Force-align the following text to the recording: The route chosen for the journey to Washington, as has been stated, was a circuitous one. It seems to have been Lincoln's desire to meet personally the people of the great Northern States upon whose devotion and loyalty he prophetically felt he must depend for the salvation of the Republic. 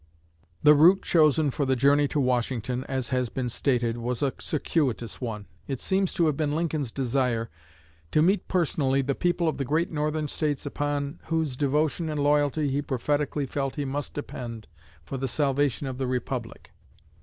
The 0.63 0.73
route 0.73 1.03
chosen 1.03 1.51
for 1.51 1.63
the 1.63 1.75
journey 1.75 2.07
to 2.07 2.19
Washington, 2.19 2.83
as 2.85 3.09
has 3.09 3.29
been 3.29 3.49
stated, 3.49 3.97
was 3.97 4.23
a 4.23 4.33
circuitous 4.39 5.21
one. 5.21 5.45
It 5.67 5.79
seems 5.79 6.11
to 6.15 6.25
have 6.25 6.35
been 6.35 6.53
Lincoln's 6.53 6.91
desire 6.91 7.51
to 8.09 8.23
meet 8.23 8.47
personally 8.47 9.03
the 9.03 9.13
people 9.13 9.47
of 9.47 9.57
the 9.59 9.63
great 9.63 9.91
Northern 9.91 10.27
States 10.27 10.65
upon 10.65 11.19
whose 11.25 11.55
devotion 11.55 12.09
and 12.09 12.19
loyalty 12.19 12.67
he 12.71 12.81
prophetically 12.81 13.45
felt 13.45 13.75
he 13.75 13.85
must 13.85 14.15
depend 14.15 14.67
for 15.03 15.17
the 15.17 15.27
salvation 15.27 15.85
of 15.85 15.99
the 15.99 16.07
Republic. 16.07 16.71